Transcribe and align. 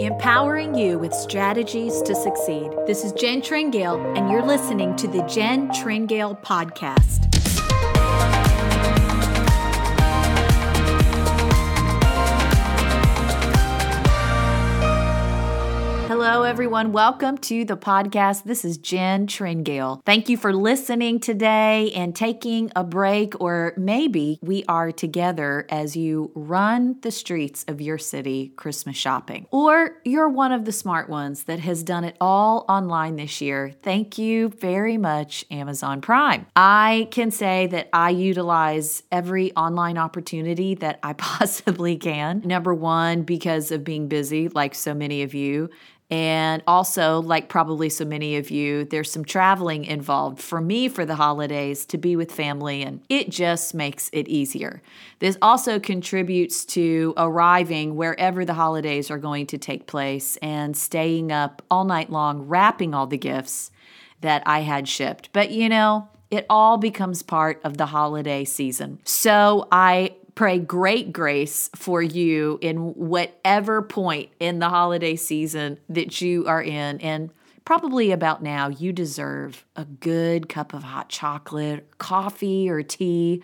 empowering 0.00 0.74
you 0.74 0.98
with 0.98 1.12
strategies 1.12 2.00
to 2.02 2.14
succeed. 2.14 2.70
This 2.86 3.04
is 3.04 3.12
Jen 3.12 3.42
Tringale, 3.42 4.16
and 4.16 4.30
you're 4.30 4.42
listening 4.42 4.96
to 4.96 5.06
the 5.06 5.22
Jen 5.24 5.68
Tringale 5.68 6.40
Podcast. 6.40 7.29
Hello, 16.22 16.42
everyone. 16.42 16.92
Welcome 16.92 17.38
to 17.38 17.64
the 17.64 17.78
podcast. 17.78 18.44
This 18.44 18.62
is 18.62 18.76
Jen 18.76 19.26
Tringale. 19.26 20.02
Thank 20.04 20.28
you 20.28 20.36
for 20.36 20.52
listening 20.52 21.18
today 21.18 21.92
and 21.92 22.14
taking 22.14 22.70
a 22.76 22.84
break, 22.84 23.40
or 23.40 23.72
maybe 23.78 24.38
we 24.42 24.62
are 24.68 24.92
together 24.92 25.64
as 25.70 25.96
you 25.96 26.30
run 26.34 26.98
the 27.00 27.10
streets 27.10 27.64
of 27.68 27.80
your 27.80 27.96
city 27.96 28.52
Christmas 28.56 28.98
shopping. 28.98 29.46
Or 29.50 29.96
you're 30.04 30.28
one 30.28 30.52
of 30.52 30.66
the 30.66 30.72
smart 30.72 31.08
ones 31.08 31.44
that 31.44 31.60
has 31.60 31.82
done 31.82 32.04
it 32.04 32.18
all 32.20 32.66
online 32.68 33.16
this 33.16 33.40
year. 33.40 33.72
Thank 33.82 34.18
you 34.18 34.50
very 34.50 34.98
much, 34.98 35.46
Amazon 35.50 36.02
Prime. 36.02 36.44
I 36.54 37.08
can 37.12 37.30
say 37.30 37.66
that 37.68 37.88
I 37.94 38.10
utilize 38.10 39.04
every 39.10 39.56
online 39.56 39.96
opportunity 39.96 40.74
that 40.74 40.98
I 41.02 41.12
possibly 41.14 41.96
can. 41.96 42.42
Number 42.44 42.74
one, 42.74 43.22
because 43.22 43.70
of 43.70 43.84
being 43.84 44.06
busy, 44.06 44.50
like 44.50 44.74
so 44.74 44.92
many 44.92 45.22
of 45.22 45.32
you. 45.32 45.70
And 46.10 46.60
also, 46.66 47.20
like 47.22 47.48
probably 47.48 47.88
so 47.88 48.04
many 48.04 48.36
of 48.36 48.50
you, 48.50 48.84
there's 48.84 49.12
some 49.12 49.24
traveling 49.24 49.84
involved 49.84 50.40
for 50.40 50.60
me 50.60 50.88
for 50.88 51.06
the 51.06 51.14
holidays 51.14 51.86
to 51.86 51.98
be 51.98 52.16
with 52.16 52.32
family, 52.32 52.82
and 52.82 53.00
it 53.08 53.30
just 53.30 53.74
makes 53.74 54.10
it 54.12 54.26
easier. 54.26 54.82
This 55.20 55.38
also 55.40 55.78
contributes 55.78 56.64
to 56.66 57.14
arriving 57.16 57.94
wherever 57.94 58.44
the 58.44 58.54
holidays 58.54 59.08
are 59.08 59.18
going 59.18 59.46
to 59.46 59.58
take 59.58 59.86
place 59.86 60.36
and 60.38 60.76
staying 60.76 61.30
up 61.30 61.62
all 61.70 61.84
night 61.84 62.10
long 62.10 62.42
wrapping 62.48 62.92
all 62.92 63.06
the 63.06 63.16
gifts 63.16 63.70
that 64.20 64.42
I 64.46 64.60
had 64.60 64.88
shipped. 64.88 65.30
But 65.32 65.52
you 65.52 65.68
know, 65.68 66.08
it 66.30 66.46
all 66.48 66.76
becomes 66.76 67.22
part 67.22 67.60
of 67.64 67.76
the 67.76 67.86
holiday 67.86 68.44
season. 68.44 69.00
So 69.04 69.66
I 69.72 70.14
pray 70.40 70.58
great 70.58 71.12
grace 71.12 71.68
for 71.76 72.00
you 72.00 72.58
in 72.62 72.94
whatever 72.94 73.82
point 73.82 74.30
in 74.40 74.58
the 74.58 74.70
holiday 74.70 75.14
season 75.14 75.78
that 75.90 76.22
you 76.22 76.46
are 76.46 76.62
in. 76.62 76.98
And 77.02 77.28
probably 77.66 78.10
about 78.10 78.42
now, 78.42 78.68
you 78.68 78.90
deserve 78.90 79.66
a 79.76 79.84
good 79.84 80.48
cup 80.48 80.72
of 80.72 80.82
hot 80.82 81.10
chocolate, 81.10 81.98
coffee, 81.98 82.70
or 82.70 82.82
tea. 82.82 83.42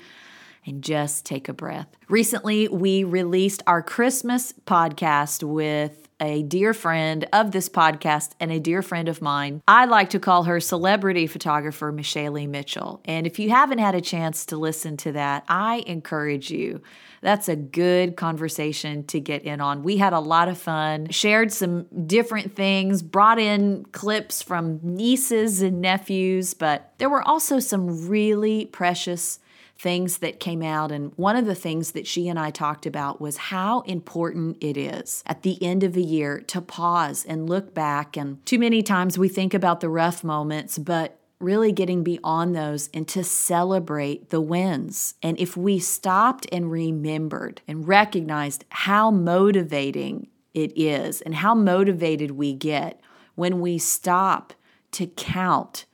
And 0.65 0.83
just 0.83 1.27
take 1.27 1.51
a 1.51 1.53
breath. 1.53 1.89
Recently, 2.09 2.67
we 2.69 3.05
released 3.05 3.63
our 3.67 3.83
Christmas 3.83 4.55
podcast 4.65 5.43
with 5.43 6.06
a 6.21 6.43
dear 6.43 6.73
friend 6.73 7.27
of 7.33 7.51
this 7.51 7.69
podcast 7.69 8.31
and 8.41 8.51
a 8.51 8.61
dear 8.61 8.83
friend 8.83 9.09
of 9.09 9.21
mine. 9.21 9.63
I 9.69 9.85
like 9.85 10.11
to 10.11 10.19
call 10.19 10.45
her 10.45 10.61
celebrity 10.61 11.27
photographer 11.27 11.93
Michelle 11.93 12.47
Mitchell. 12.47 13.01
And 13.05 13.27
if 13.27 13.39
you 13.39 13.51
haven't 13.51 13.79
had 13.79 13.95
a 13.95 14.01
chance 14.01 14.47
to 14.47 14.57
listen 14.57 14.97
to 14.99 15.13
that, 15.13 15.45
I 15.49 15.85
encourage 15.87 16.51
you. 16.51 16.83
That's 17.23 17.49
a 17.49 17.57
good 17.57 18.17
conversation 18.17 19.05
to 19.07 19.21
get 19.21 19.43
in 19.43 19.61
on. 19.61 19.83
We 19.83 19.97
had 19.97 20.13
a 20.13 20.21
lot 20.21 20.49
of 20.49 20.59
fun, 20.59 21.09
shared 21.11 21.53
some 21.53 21.87
different 22.07 22.55
things, 22.55 23.03
brought 23.03 23.39
in 23.39 23.85
clips 23.93 24.43
from 24.43 24.81
nieces 24.83 25.63
and 25.63 25.81
nephews, 25.81 26.55
but 26.55 26.93
there 26.99 27.11
were 27.11 27.27
also 27.27 27.59
some 27.59 28.09
really 28.09 28.67
precious 28.67 29.39
things 29.79 30.19
that 30.19 30.41
came 30.41 30.63
out. 30.63 30.91
And 30.91 31.13
one 31.17 31.37
of 31.37 31.47
the 31.47 31.55
things 31.55 31.93
that 31.93 32.07
she 32.07 32.29
and 32.29 32.39
I 32.39 32.51
talked 32.51 32.87
about 32.87 33.21
was 33.21 33.37
how 33.37 33.81
important 33.83 34.57
it 34.61 34.77
is 34.77 35.23
at 35.27 35.43
the 35.43 35.63
end 35.63 35.83
of 35.83 35.97
a 35.97 36.03
year 36.03 36.41
to 36.49 36.61
pause 36.61 37.25
and 37.25 37.49
look 37.49 37.75
back. 37.75 38.17
And 38.17 38.45
too 38.47 38.59
many 38.59 38.83
times 38.83 39.19
we 39.19 39.29
think 39.29 39.55
about 39.55 39.81
the 39.81 39.89
rough 39.89 40.25
moments, 40.25 40.79
but 40.79 41.21
really 41.39 41.73
getting 41.73 42.03
beyond 42.03 42.57
those 42.57 42.89
and 42.95 43.07
to 43.09 43.23
celebrate 43.23 44.31
the 44.31 44.41
wins. 44.41 45.15
And 45.23 45.39
if 45.39 45.57
we 45.57 45.79
stopped 45.79 46.47
and 46.51 46.71
remembered 46.71 47.61
and 47.69 47.87
recognized 47.87 48.65
how 48.71 49.11
motivating 49.11 50.29
it 50.55 50.73
is 50.75 51.21
and 51.21 51.35
how 51.37 51.55
motivated 51.55 52.31
we 52.33 52.55
get 52.55 53.01
when 53.35 53.61
we 53.61 53.77
stop 53.77 54.55
to 54.93 55.07
count 55.07 55.85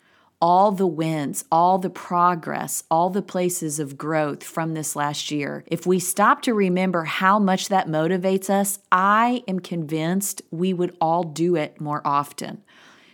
all 0.43 0.73
the 0.73 0.87
wins, 0.89 1.45
all 1.53 1.79
the 1.79 1.89
progress, 1.89 2.83
all 2.91 3.09
the 3.11 3.23
places 3.23 3.79
of 3.79 3.97
growth 3.97 4.43
from 4.43 4.75
this 4.75 4.97
last 4.97 5.31
year, 5.31 5.63
if 5.69 5.87
we 5.87 6.01
stop 6.01 6.43
to 6.43 6.53
remember 6.53 7.05
how 7.05 7.39
much 7.39 7.69
that 7.69 7.87
motivates 7.87 8.51
us, 8.51 8.81
I 8.91 9.45
am 9.47 9.61
convinced 9.61 10.43
we 10.51 10.75
would 10.75 10.97
all 11.01 11.23
do 11.23 11.55
it 11.55 11.81
more 11.81 12.03
often. 12.05 12.65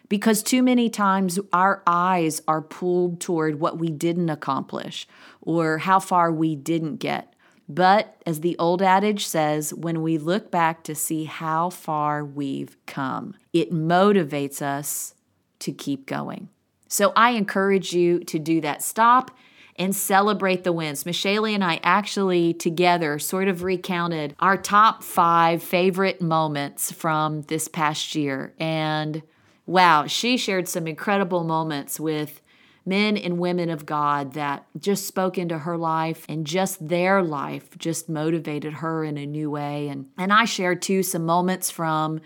Because 0.09 0.43
too 0.43 0.63
many 0.63 0.89
times 0.89 1.39
our 1.53 1.83
eyes 1.87 2.41
are 2.49 2.63
pulled 2.63 3.21
toward 3.21 3.61
what 3.61 3.79
we 3.79 3.91
didn't 3.91 4.31
accomplish 4.31 5.07
or 5.43 5.77
how 5.77 6.01
far 6.01 6.33
we 6.33 6.57
didn't 6.57 6.97
get. 6.97 7.35
But 7.69 8.23
as 8.25 8.41
the 8.41 8.57
old 8.59 8.81
adage 8.81 9.27
says, 9.27 9.75
when 9.75 10.01
we 10.01 10.17
look 10.17 10.51
back 10.51 10.83
to 10.85 10.95
see 10.95 11.25
how 11.25 11.69
far 11.69 12.25
we've 12.25 12.79
come, 12.87 13.35
it 13.53 13.71
motivates 13.71 14.63
us 14.63 15.13
to 15.59 15.73
keep 15.73 16.07
going. 16.07 16.49
So 16.89 17.13
I 17.15 17.31
encourage 17.31 17.93
you 17.93 18.21
to 18.25 18.39
do 18.39 18.61
that. 18.63 18.83
Stop 18.83 19.31
and 19.77 19.95
celebrate 19.95 20.65
the 20.65 20.73
wins. 20.73 21.07
Michelle 21.07 21.47
and 21.47 21.63
I 21.63 21.79
actually 21.85 22.53
together 22.53 23.19
sort 23.19 23.47
of 23.47 23.63
recounted 23.63 24.35
our 24.41 24.57
top 24.57 25.05
five 25.05 25.63
favorite 25.63 26.21
moments 26.21 26.91
from 26.91 27.43
this 27.43 27.69
past 27.69 28.15
year. 28.17 28.55
And 28.59 29.23
wow, 29.67 30.07
she 30.07 30.37
shared 30.37 30.69
some 30.69 30.89
incredible 30.89 31.45
moments 31.45 32.01
with 32.01 32.41
men 32.85 33.17
and 33.17 33.39
women 33.39 33.69
of 33.69 33.87
God 33.87 34.33
that 34.33 34.67
just 34.79 35.07
spoke 35.07 35.39
into 35.39 35.59
her 35.59 35.77
life 35.77 36.25
and 36.29 36.47
just 36.47 36.89
their 36.89 37.23
life 37.23 37.77
just 37.79 38.09
motivated 38.09 38.73
her 38.75 39.05
in 39.05 39.19
a 39.19 39.27
new 39.27 39.51
way. 39.51 39.89
And, 39.89 40.07
and 40.17 40.33
I 40.33 40.47
shared 40.47 40.83
too 40.83 41.03
some 41.03 41.27
moments 41.27 41.71
from 41.71 42.21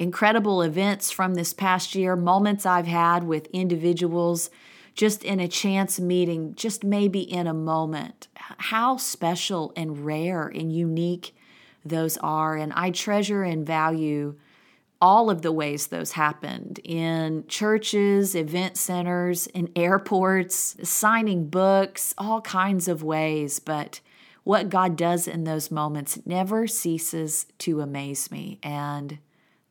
incredible 0.00 0.62
events 0.62 1.10
from 1.10 1.34
this 1.34 1.52
past 1.52 1.94
year, 1.94 2.16
moments 2.16 2.64
I've 2.64 2.86
had 2.86 3.22
with 3.22 3.46
individuals 3.48 4.48
just 4.94 5.22
in 5.22 5.38
a 5.38 5.46
chance 5.46 6.00
meeting, 6.00 6.54
just 6.54 6.82
maybe 6.82 7.20
in 7.20 7.46
a 7.46 7.52
moment. 7.52 8.26
How 8.34 8.96
special 8.96 9.74
and 9.76 10.06
rare 10.06 10.48
and 10.48 10.74
unique 10.74 11.34
those 11.84 12.16
are. 12.18 12.56
And 12.56 12.72
I 12.72 12.90
treasure 12.90 13.42
and 13.42 13.66
value 13.66 14.36
all 15.02 15.28
of 15.28 15.42
the 15.42 15.52
ways 15.52 15.86
those 15.88 16.12
happened 16.12 16.78
in 16.82 17.44
churches, 17.46 18.34
event 18.34 18.78
centers, 18.78 19.48
in 19.48 19.70
airports, 19.76 20.76
signing 20.82 21.48
books, 21.48 22.14
all 22.16 22.40
kinds 22.40 22.88
of 22.88 23.02
ways. 23.02 23.58
But 23.58 24.00
what 24.44 24.70
God 24.70 24.96
does 24.96 25.28
in 25.28 25.44
those 25.44 25.70
moments 25.70 26.20
never 26.24 26.66
ceases 26.66 27.46
to 27.58 27.82
amaze 27.82 28.30
me. 28.30 28.58
And 28.62 29.18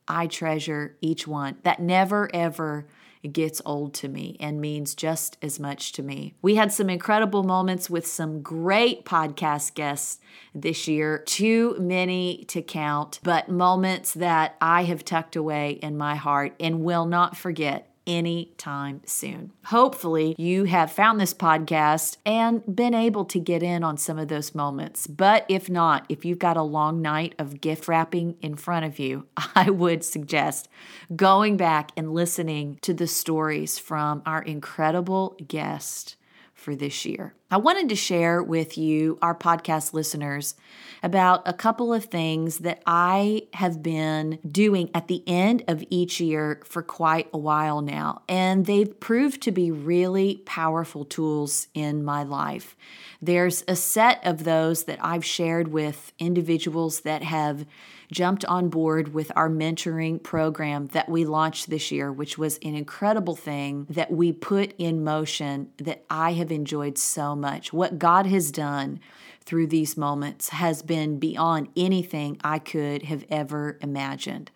I 0.06 0.26
treasure 0.26 0.96
each 1.00 1.26
one. 1.26 1.56
That 1.62 1.80
never 1.80 2.28
ever 2.34 2.86
gets 3.32 3.60
old 3.66 3.92
to 3.92 4.08
me 4.08 4.36
and 4.40 4.60
means 4.60 4.94
just 4.94 5.36
as 5.42 5.60
much 5.60 5.92
to 5.92 6.02
me. 6.02 6.34
We 6.40 6.54
had 6.54 6.72
some 6.72 6.88
incredible 6.88 7.42
moments 7.42 7.90
with 7.90 8.06
some 8.06 8.40
great 8.40 9.04
podcast 9.04 9.74
guests 9.74 10.20
this 10.54 10.88
year, 10.88 11.22
too 11.26 11.76
many 11.78 12.44
to 12.48 12.62
count, 12.62 13.20
but 13.22 13.48
moments 13.48 14.14
that 14.14 14.56
I 14.60 14.84
have 14.84 15.04
tucked 15.04 15.36
away 15.36 15.72
in 15.82 15.98
my 15.98 16.14
heart 16.14 16.54
and 16.58 16.82
will 16.82 17.04
not 17.04 17.36
forget 17.36 17.89
anytime 18.10 19.00
soon. 19.06 19.52
Hopefully, 19.66 20.34
you 20.36 20.64
have 20.64 20.90
found 20.90 21.20
this 21.20 21.32
podcast 21.32 22.16
and 22.26 22.62
been 22.74 22.92
able 22.92 23.24
to 23.26 23.38
get 23.38 23.62
in 23.62 23.84
on 23.84 23.96
some 23.96 24.18
of 24.18 24.28
those 24.28 24.54
moments. 24.54 25.06
But 25.06 25.46
if 25.48 25.70
not, 25.70 26.06
if 26.08 26.24
you've 26.24 26.40
got 26.40 26.56
a 26.56 26.62
long 26.62 27.00
night 27.00 27.34
of 27.38 27.60
gift 27.60 27.86
wrapping 27.86 28.36
in 28.42 28.56
front 28.56 28.84
of 28.84 28.98
you, 28.98 29.26
I 29.54 29.70
would 29.70 30.04
suggest 30.04 30.68
going 31.14 31.56
back 31.56 31.92
and 31.96 32.12
listening 32.12 32.78
to 32.82 32.92
the 32.92 33.06
stories 33.06 33.78
from 33.78 34.22
our 34.26 34.42
incredible 34.42 35.36
guest 35.46 36.16
for 36.60 36.76
this 36.76 37.06
year. 37.06 37.34
I 37.50 37.56
wanted 37.56 37.88
to 37.88 37.96
share 37.96 38.42
with 38.42 38.78
you, 38.78 39.18
our 39.22 39.34
podcast 39.34 39.92
listeners, 39.92 40.54
about 41.02 41.42
a 41.46 41.52
couple 41.52 41.92
of 41.92 42.04
things 42.04 42.58
that 42.58 42.82
I 42.86 43.48
have 43.54 43.82
been 43.82 44.38
doing 44.46 44.90
at 44.94 45.08
the 45.08 45.24
end 45.26 45.64
of 45.66 45.82
each 45.88 46.20
year 46.20 46.60
for 46.64 46.82
quite 46.82 47.28
a 47.32 47.38
while 47.38 47.80
now. 47.80 48.22
And 48.28 48.66
they've 48.66 49.00
proved 49.00 49.42
to 49.42 49.52
be 49.52 49.70
really 49.70 50.42
powerful 50.44 51.04
tools 51.04 51.68
in 51.74 52.04
my 52.04 52.22
life. 52.22 52.76
There's 53.22 53.64
a 53.66 53.74
set 53.74 54.24
of 54.24 54.44
those 54.44 54.84
that 54.84 54.98
I've 55.02 55.24
shared 55.24 55.68
with 55.68 56.12
individuals 56.18 57.00
that 57.00 57.22
have 57.22 57.64
jumped 58.12 58.44
on 58.46 58.68
board 58.68 59.14
with 59.14 59.30
our 59.36 59.48
mentoring 59.48 60.22
program 60.22 60.86
that 60.88 61.08
we 61.08 61.24
launched 61.24 61.70
this 61.70 61.90
year, 61.90 62.12
which 62.12 62.36
was 62.36 62.58
an 62.62 62.74
incredible 62.74 63.36
thing 63.36 63.86
that 63.88 64.10
we 64.10 64.32
put 64.32 64.74
in 64.78 65.04
motion 65.04 65.70
that 65.78 66.04
I 66.10 66.32
have 66.32 66.50
enjoyed 66.50 66.98
so 66.98 67.36
much. 67.36 67.72
What 67.72 67.98
God 67.98 68.26
has 68.26 68.50
done 68.50 69.00
through 69.44 69.68
these 69.68 69.96
moments 69.96 70.50
has 70.50 70.82
been 70.82 71.18
beyond 71.18 71.68
anything 71.76 72.38
I 72.42 72.58
could 72.58 73.04
have 73.04 73.24
ever 73.30 73.78
imagined. 73.80 74.50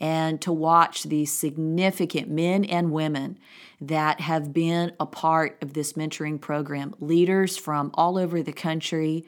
And 0.00 0.40
to 0.42 0.52
watch 0.52 1.04
these 1.04 1.32
significant 1.32 2.30
men 2.30 2.64
and 2.64 2.92
women 2.92 3.38
that 3.80 4.20
have 4.20 4.52
been 4.52 4.92
a 5.00 5.06
part 5.06 5.58
of 5.60 5.72
this 5.72 5.94
mentoring 5.94 6.40
program, 6.40 6.94
leaders 7.00 7.56
from 7.56 7.90
all 7.94 8.16
over 8.16 8.42
the 8.42 8.52
country, 8.52 9.24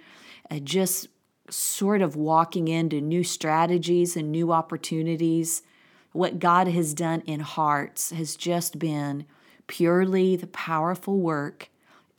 uh, 0.51 0.59
just 0.59 1.09
sort 1.51 2.03
of 2.03 2.17
walking 2.17 2.69
into 2.69 3.01
new 3.01 3.25
strategies 3.25 4.17
and 4.17 4.31
new 4.31 4.53
opportunities. 4.53 5.63
What 6.13 6.39
God 6.39 6.69
has 6.69 6.95
done 6.95 7.23
in 7.23 7.41
hearts 7.41 8.11
has 8.11 8.37
just 8.37 8.79
been 8.79 9.27
purely 9.67 10.37
the 10.37 10.47
powerful 10.49 11.19
work 11.19 11.70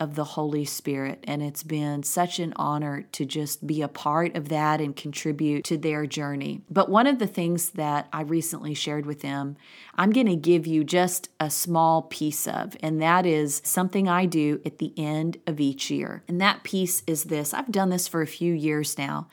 of 0.01 0.15
the 0.15 0.23
Holy 0.23 0.65
Spirit. 0.65 1.23
And 1.25 1.43
it's 1.43 1.61
been 1.61 2.01
such 2.01 2.39
an 2.39 2.53
honor 2.55 3.03
to 3.11 3.23
just 3.23 3.67
be 3.67 3.83
a 3.83 3.87
part 3.87 4.35
of 4.35 4.49
that 4.49 4.81
and 4.81 4.95
contribute 4.95 5.63
to 5.65 5.77
their 5.77 6.07
journey. 6.07 6.61
But 6.71 6.89
one 6.89 7.05
of 7.05 7.19
the 7.19 7.27
things 7.27 7.69
that 7.71 8.09
I 8.11 8.23
recently 8.23 8.73
shared 8.73 9.05
with 9.05 9.21
them, 9.21 9.57
I'm 9.95 10.09
going 10.09 10.25
to 10.25 10.35
give 10.35 10.65
you 10.65 10.83
just 10.83 11.29
a 11.39 11.51
small 11.51 12.01
piece 12.01 12.47
of, 12.47 12.75
and 12.81 12.99
that 12.99 13.27
is 13.27 13.61
something 13.63 14.09
I 14.09 14.25
do 14.25 14.59
at 14.65 14.79
the 14.79 14.91
end 14.97 15.37
of 15.45 15.59
each 15.59 15.91
year. 15.91 16.23
And 16.27 16.41
that 16.41 16.63
piece 16.63 17.03
is 17.05 17.25
this 17.25 17.53
I've 17.53 17.71
done 17.71 17.89
this 17.89 18.07
for 18.07 18.23
a 18.23 18.27
few 18.27 18.53
years 18.53 18.97
now, 18.97 19.27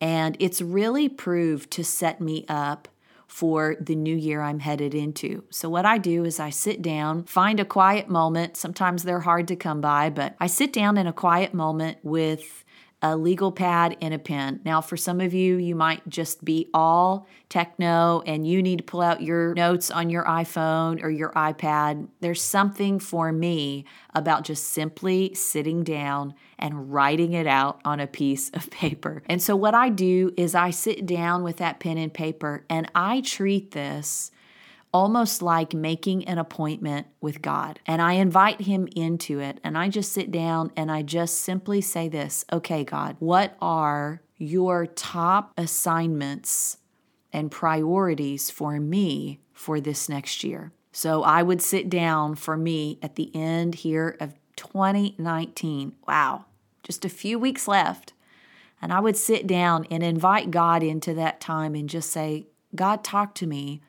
and 0.00 0.36
it's 0.38 0.62
really 0.62 1.08
proved 1.08 1.72
to 1.72 1.82
set 1.82 2.20
me 2.20 2.44
up 2.48 2.86
for 3.32 3.76
the 3.80 3.94
new 3.94 4.14
year 4.14 4.42
I'm 4.42 4.58
headed 4.58 4.94
into. 4.94 5.42
So, 5.48 5.70
what 5.70 5.86
I 5.86 5.96
do 5.96 6.24
is 6.24 6.38
I 6.38 6.50
sit 6.50 6.82
down, 6.82 7.24
find 7.24 7.58
a 7.58 7.64
quiet 7.64 8.10
moment. 8.10 8.58
Sometimes 8.58 9.04
they're 9.04 9.20
hard 9.20 9.48
to 9.48 9.56
come 9.56 9.80
by, 9.80 10.10
but 10.10 10.36
I 10.38 10.46
sit 10.46 10.70
down 10.70 10.98
in 10.98 11.06
a 11.06 11.14
quiet 11.14 11.54
moment 11.54 11.96
with 12.02 12.61
a 13.02 13.16
legal 13.16 13.50
pad 13.50 13.96
and 14.00 14.14
a 14.14 14.18
pen. 14.18 14.60
Now, 14.64 14.80
for 14.80 14.96
some 14.96 15.20
of 15.20 15.34
you, 15.34 15.56
you 15.56 15.74
might 15.74 16.08
just 16.08 16.44
be 16.44 16.70
all 16.72 17.26
techno 17.48 18.22
and 18.24 18.46
you 18.46 18.62
need 18.62 18.78
to 18.78 18.84
pull 18.84 19.02
out 19.02 19.20
your 19.20 19.54
notes 19.54 19.90
on 19.90 20.08
your 20.08 20.24
iPhone 20.24 21.02
or 21.02 21.10
your 21.10 21.32
iPad. 21.32 22.08
There's 22.20 22.40
something 22.40 23.00
for 23.00 23.32
me 23.32 23.84
about 24.14 24.44
just 24.44 24.70
simply 24.70 25.34
sitting 25.34 25.82
down 25.82 26.34
and 26.58 26.92
writing 26.92 27.32
it 27.32 27.48
out 27.48 27.80
on 27.84 27.98
a 27.98 28.06
piece 28.06 28.50
of 28.50 28.70
paper. 28.70 29.22
And 29.26 29.42
so, 29.42 29.56
what 29.56 29.74
I 29.74 29.88
do 29.88 30.32
is 30.36 30.54
I 30.54 30.70
sit 30.70 31.04
down 31.04 31.42
with 31.42 31.56
that 31.56 31.80
pen 31.80 31.98
and 31.98 32.14
paper 32.14 32.64
and 32.70 32.90
I 32.94 33.20
treat 33.20 33.72
this 33.72 34.30
almost 34.92 35.42
like 35.42 35.72
making 35.72 36.24
an 36.26 36.38
appointment 36.38 37.06
with 37.20 37.40
God. 37.40 37.80
And 37.86 38.02
I 38.02 38.14
invite 38.14 38.62
Him 38.62 38.88
into 38.94 39.40
it. 39.40 39.58
And 39.64 39.76
I 39.76 39.88
just 39.88 40.12
sit 40.12 40.30
down 40.30 40.70
and 40.76 40.90
I 40.90 41.02
just 41.02 41.40
simply 41.40 41.80
say 41.80 42.08
this 42.08 42.44
Okay, 42.52 42.84
God, 42.84 43.16
what 43.18 43.56
are 43.60 44.22
your 44.36 44.86
top 44.86 45.52
assignments 45.56 46.78
and 47.32 47.50
priorities 47.50 48.50
for 48.50 48.78
me 48.78 49.40
for 49.52 49.80
this 49.80 50.08
next 50.08 50.44
year? 50.44 50.72
So 50.92 51.22
I 51.22 51.42
would 51.42 51.62
sit 51.62 51.88
down 51.88 52.34
for 52.34 52.56
me 52.56 52.98
at 53.02 53.16
the 53.16 53.34
end 53.34 53.76
here 53.76 54.16
of 54.20 54.34
2019. 54.56 55.94
Wow, 56.06 56.44
just 56.82 57.04
a 57.04 57.08
few 57.08 57.38
weeks 57.38 57.66
left. 57.66 58.12
And 58.82 58.92
I 58.92 59.00
would 59.00 59.16
sit 59.16 59.46
down 59.46 59.86
and 59.90 60.02
invite 60.02 60.50
God 60.50 60.82
into 60.82 61.14
that 61.14 61.40
time 61.40 61.74
and 61.74 61.88
just 61.88 62.10
say, 62.10 62.48
God, 62.74 63.04
talk 63.04 63.34
to 63.36 63.46
me 63.46 63.80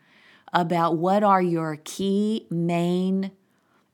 about 0.54 0.98
what 0.98 1.24
are 1.24 1.42
your 1.42 1.80
key 1.84 2.48
main 2.50 3.32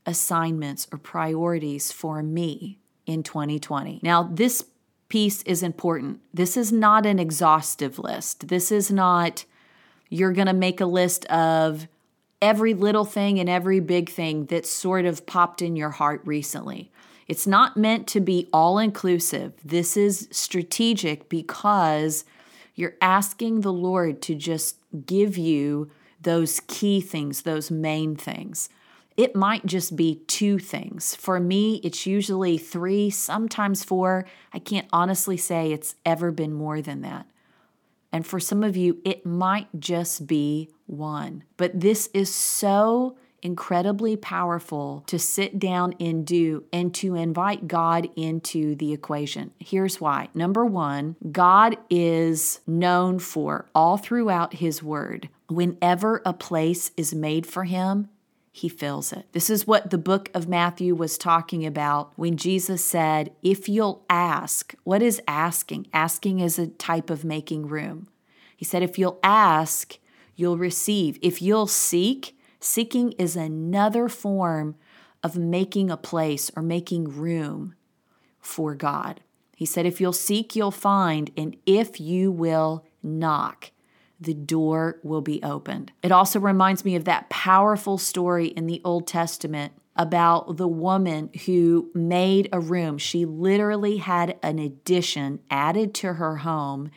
assignments 0.05 0.87
or 0.91 0.97
priorities 0.97 1.91
for 1.91 2.21
me 2.21 2.79
in 3.05 3.23
2020. 3.23 4.01
Now, 4.03 4.23
this 4.23 4.65
piece 5.07 5.41
is 5.43 5.63
important. 5.63 6.19
This 6.33 6.55
is 6.57 6.71
not 6.71 7.05
an 7.05 7.17
exhaustive 7.17 7.97
list. 7.97 8.49
This 8.49 8.71
is 8.71 8.91
not, 8.91 9.45
you're 10.09 10.33
going 10.33 10.47
to 10.47 10.53
make 10.53 10.81
a 10.81 10.85
list 10.85 11.25
of 11.25 11.87
every 12.41 12.73
little 12.73 13.05
thing 13.05 13.39
and 13.39 13.49
every 13.49 13.79
big 13.79 14.09
thing 14.09 14.45
that 14.45 14.65
sort 14.65 15.05
of 15.05 15.25
popped 15.25 15.61
in 15.61 15.75
your 15.75 15.89
heart 15.89 16.21
recently. 16.25 16.91
It's 17.27 17.47
not 17.47 17.77
meant 17.77 18.07
to 18.07 18.19
be 18.19 18.49
all 18.51 18.79
inclusive. 18.79 19.53
This 19.63 19.95
is 19.95 20.27
strategic 20.31 21.29
because 21.29 22.25
you're 22.75 22.95
asking 23.01 23.61
the 23.61 23.73
Lord 23.73 24.21
to 24.23 24.35
just 24.35 24.77
give 25.05 25.37
you 25.37 25.91
those 26.21 26.61
key 26.67 27.01
things, 27.01 27.41
those 27.43 27.71
main 27.71 28.15
things. 28.15 28.69
It 29.17 29.35
might 29.35 29.65
just 29.65 29.95
be 29.95 30.21
two 30.27 30.59
things. 30.59 31.13
For 31.15 31.39
me, 31.39 31.81
it's 31.83 32.05
usually 32.05 32.57
three, 32.57 33.09
sometimes 33.09 33.83
four. 33.83 34.25
I 34.53 34.59
can't 34.59 34.87
honestly 34.93 35.35
say 35.35 35.71
it's 35.71 35.95
ever 36.05 36.31
been 36.31 36.53
more 36.53 36.81
than 36.81 37.01
that. 37.01 37.25
And 38.11 38.25
for 38.25 38.39
some 38.39 38.63
of 38.63 38.77
you, 38.77 38.99
it 39.03 39.25
might 39.25 39.67
just 39.77 40.25
be 40.25 40.69
one. 40.85 41.43
But 41.57 41.79
this 41.79 42.09
is 42.13 42.33
so 42.33 43.17
incredibly 43.41 44.15
powerful 44.15 45.03
to 45.07 45.17
sit 45.19 45.59
down 45.59 45.93
and 45.99 46.25
do 46.25 46.63
and 46.73 46.93
to 46.95 47.15
invite 47.15 47.67
God 47.67 48.09
into 48.15 48.75
the 48.75 48.93
equation. 48.93 49.51
Here's 49.59 50.01
why. 50.01 50.29
Number 50.33 50.65
one, 50.65 51.15
God 51.31 51.77
is 51.89 52.59
known 52.67 53.19
for 53.19 53.65
all 53.73 53.97
throughout 53.97 54.55
His 54.55 54.83
Word. 54.83 55.29
Whenever 55.49 56.21
a 56.25 56.33
place 56.33 56.91
is 56.95 57.13
made 57.13 57.45
for 57.45 57.65
Him, 57.65 58.09
he 58.51 58.69
fills 58.69 59.13
it. 59.13 59.25
This 59.31 59.49
is 59.49 59.67
what 59.67 59.89
the 59.89 59.97
book 59.97 60.29
of 60.33 60.47
Matthew 60.47 60.95
was 60.95 61.17
talking 61.17 61.65
about 61.65 62.11
when 62.15 62.35
Jesus 62.35 62.83
said, 62.83 63.31
If 63.41 63.69
you'll 63.69 64.03
ask, 64.09 64.73
what 64.83 65.01
is 65.01 65.21
asking? 65.27 65.87
Asking 65.93 66.39
is 66.39 66.57
a 66.57 66.67
type 66.67 67.09
of 67.09 67.23
making 67.23 67.67
room. 67.67 68.07
He 68.55 68.65
said, 68.65 68.83
If 68.83 68.97
you'll 68.97 69.19
ask, 69.23 69.97
you'll 70.35 70.57
receive. 70.57 71.19
If 71.21 71.41
you'll 71.41 71.67
seek, 71.67 72.35
Seeking 72.59 73.13
is 73.13 73.35
another 73.35 74.09
form 74.09 74.75
of 75.23 75.37
making 75.37 75.89
a 75.89 75.97
place 75.97 76.51
or 76.55 76.61
making 76.61 77.05
room 77.05 77.75
for 78.39 78.75
God. 78.75 79.21
He 79.55 79.65
said, 79.65 79.85
If 79.85 80.01
you'll 80.01 80.13
seek, 80.13 80.55
you'll 80.55 80.71
find, 80.71 81.31
and 81.37 81.55
if 81.65 81.99
you 81.99 82.31
will 82.31 82.85
knock, 83.01 83.71
the 84.19 84.33
door 84.33 84.99
will 85.03 85.21
be 85.21 85.41
opened. 85.43 85.91
It 86.03 86.11
also 86.11 86.39
reminds 86.39 86.83
me 86.83 86.95
of 86.95 87.05
that 87.05 87.29
powerful 87.29 87.97
story 87.97 88.47
in 88.47 88.67
the 88.67 88.81
Old 88.83 89.07
Testament 89.07 89.73
about 89.95 90.57
the 90.57 90.67
woman 90.67 91.29
who 91.45 91.89
made 91.93 92.49
a 92.51 92.59
room. 92.59 92.97
She 92.97 93.25
literally 93.25 93.97
had 93.97 94.37
an 94.41 94.57
addition 94.59 95.39
added 95.49 95.93
to 95.95 96.13
her 96.13 96.37
home 96.37 96.91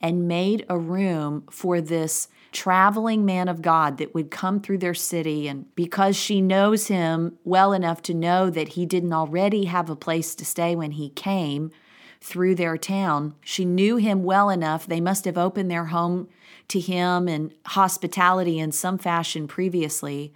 and 0.00 0.28
made 0.28 0.64
a 0.68 0.78
room 0.78 1.44
for 1.50 1.80
this 1.80 2.28
traveling 2.52 3.24
man 3.24 3.48
of 3.48 3.62
God 3.62 3.98
that 3.98 4.14
would 4.14 4.30
come 4.30 4.60
through 4.60 4.78
their 4.78 4.94
city. 4.94 5.48
And 5.48 5.74
because 5.74 6.16
she 6.16 6.40
knows 6.40 6.86
him 6.86 7.38
well 7.42 7.72
enough 7.72 8.02
to 8.02 8.14
know 8.14 8.50
that 8.50 8.68
he 8.68 8.86
didn't 8.86 9.12
already 9.12 9.64
have 9.64 9.90
a 9.90 9.96
place 9.96 10.34
to 10.36 10.44
stay 10.44 10.76
when 10.76 10.92
he 10.92 11.10
came 11.10 11.72
through 12.20 12.54
their 12.54 12.76
town, 12.76 13.34
she 13.42 13.64
knew 13.64 13.96
him 13.96 14.24
well 14.24 14.50
enough. 14.50 14.86
They 14.86 15.00
must 15.00 15.24
have 15.24 15.38
opened 15.38 15.70
their 15.70 15.86
home 15.86 16.28
to 16.68 16.80
him 16.80 17.28
and 17.28 17.52
hospitality 17.66 18.58
in 18.58 18.72
some 18.72 18.98
fashion 18.98 19.46
previously. 19.46 20.32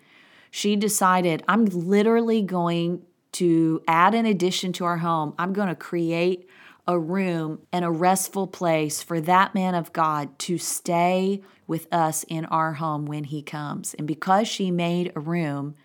She 0.50 0.76
decided, 0.76 1.42
I'm 1.48 1.64
literally 1.66 2.42
going 2.42 3.02
to 3.32 3.82
add 3.86 4.14
an 4.14 4.26
addition 4.26 4.72
to 4.74 4.84
our 4.84 4.98
home. 4.98 5.34
I'm 5.38 5.52
going 5.52 5.68
to 5.68 5.74
create 5.74 6.48
a 6.86 6.98
room 6.98 7.60
and 7.70 7.84
a 7.84 7.90
restful 7.90 8.46
place 8.46 9.02
for 9.02 9.20
that 9.20 9.54
man 9.54 9.74
of 9.74 9.92
God 9.92 10.38
to 10.40 10.56
stay 10.56 11.42
with 11.66 11.86
us 11.92 12.24
in 12.28 12.46
our 12.46 12.74
home 12.74 13.04
when 13.04 13.24
he 13.24 13.42
comes. 13.42 13.92
And 13.94 14.06
because 14.06 14.48
she 14.48 14.70
made 14.70 15.12
a 15.14 15.20
room, 15.20 15.76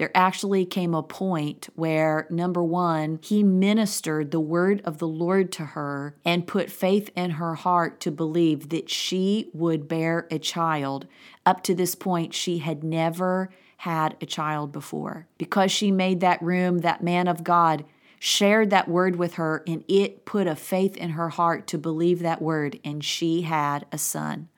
there 0.00 0.10
actually 0.14 0.64
came 0.64 0.94
a 0.94 1.02
point 1.02 1.68
where, 1.74 2.26
number 2.30 2.64
one, 2.64 3.18
he 3.22 3.42
ministered 3.42 4.30
the 4.30 4.40
word 4.40 4.80
of 4.86 4.96
the 4.96 5.06
Lord 5.06 5.52
to 5.52 5.64
her 5.66 6.16
and 6.24 6.46
put 6.46 6.70
faith 6.70 7.10
in 7.14 7.32
her 7.32 7.54
heart 7.54 8.00
to 8.00 8.10
believe 8.10 8.70
that 8.70 8.88
she 8.88 9.50
would 9.52 9.88
bear 9.88 10.26
a 10.30 10.38
child. 10.38 11.06
Up 11.44 11.62
to 11.64 11.74
this 11.74 11.94
point, 11.94 12.32
she 12.32 12.58
had 12.60 12.82
never 12.82 13.50
had 13.76 14.16
a 14.22 14.26
child 14.26 14.72
before. 14.72 15.26
Because 15.36 15.70
she 15.70 15.90
made 15.90 16.20
that 16.20 16.40
room, 16.40 16.78
that 16.78 17.04
man 17.04 17.28
of 17.28 17.44
God 17.44 17.84
shared 18.18 18.70
that 18.70 18.88
word 18.88 19.16
with 19.16 19.34
her, 19.34 19.62
and 19.66 19.84
it 19.86 20.24
put 20.24 20.46
a 20.46 20.56
faith 20.56 20.96
in 20.96 21.10
her 21.10 21.28
heart 21.28 21.66
to 21.66 21.76
believe 21.76 22.20
that 22.20 22.40
word, 22.40 22.80
and 22.82 23.04
she 23.04 23.42
had 23.42 23.84
a 23.92 23.98
son. 23.98 24.48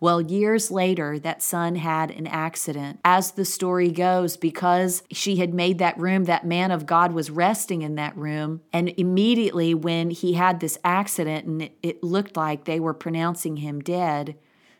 Well, 0.00 0.20
years 0.20 0.70
later, 0.70 1.18
that 1.18 1.42
son 1.42 1.76
had 1.76 2.10
an 2.10 2.26
accident. 2.26 3.00
As 3.04 3.32
the 3.32 3.44
story 3.44 3.90
goes, 3.90 4.36
because 4.36 5.02
she 5.10 5.36
had 5.36 5.54
made 5.54 5.78
that 5.78 5.98
room, 5.98 6.24
that 6.24 6.46
man 6.46 6.70
of 6.70 6.86
God 6.86 7.12
was 7.12 7.30
resting 7.30 7.82
in 7.82 7.94
that 7.96 8.16
room. 8.16 8.60
And 8.72 8.90
immediately, 8.96 9.74
when 9.74 10.10
he 10.10 10.34
had 10.34 10.60
this 10.60 10.78
accident 10.84 11.46
and 11.46 11.70
it, 11.82 12.02
looked 12.02 12.36
like 12.36 12.64
they 12.64 12.80
were 12.80 12.94
pronouncing 12.94 13.58
him 13.58 13.80
dead, 13.80 14.36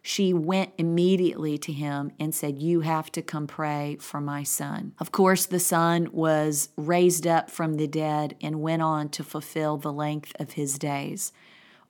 she 0.06 0.35
went 0.35 0.73
immediately 0.76 1.56
to 1.56 1.73
him 1.73 2.12
and 2.21 2.35
said, 2.35 2.59
You 2.59 2.80
have 2.80 3.11
to 3.12 3.23
come 3.23 3.47
pray 3.47 3.97
for 4.00 4.21
my 4.21 4.42
son. 4.42 4.92
Of 4.99 5.12
course, 5.12 5.47
the 5.47 5.59
son 5.59 6.11
was 6.12 6.68
raised 6.76 7.26
up 7.26 7.50
from 7.50 7.76
the 7.76 7.87
dead 7.87 8.37
and 8.42 8.61
went 8.61 8.83
on 8.83 9.09
to 9.11 9.25
fulfill 9.25 9.78
the 9.78 9.92
length 9.92 10.33
of 10.38 10.52
his 10.52 10.78
days. 10.78 11.33